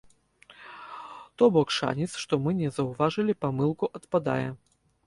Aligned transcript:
То 1.41 1.51
бок 1.57 1.75
шанец, 1.77 2.09
што 2.25 2.33
мы 2.47 2.57
не 2.65 2.73
заўважылі 2.79 3.39
памылку 3.47 3.85
адпадае. 4.03 4.45